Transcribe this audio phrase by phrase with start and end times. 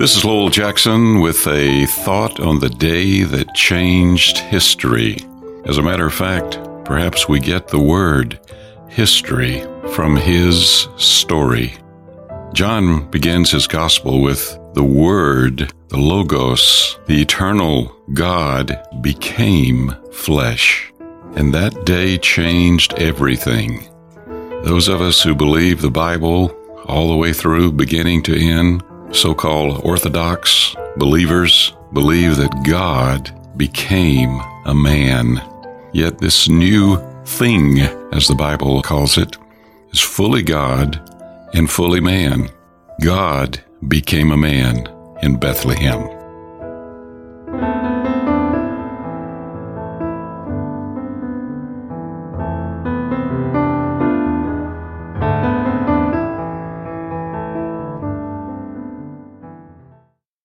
[0.00, 5.18] This is Lowell Jackson with a thought on the day that changed history.
[5.64, 8.40] As a matter of fact, perhaps we get the word
[8.88, 9.60] history
[9.92, 11.74] from his story.
[12.52, 20.92] John begins his gospel with the Word, the Logos, the eternal God became flesh.
[21.36, 23.88] And that day changed everything.
[24.64, 26.56] Those of us who believe the Bible
[26.86, 28.82] all the way through, beginning to end,
[29.12, 35.42] so called Orthodox believers, believe that God became a man.
[35.92, 37.80] Yet this new thing,
[38.12, 39.36] as the Bible calls it,
[39.92, 41.00] is fully God
[41.54, 42.48] and fully man.
[43.00, 44.88] God became a man
[45.22, 46.19] in Bethlehem.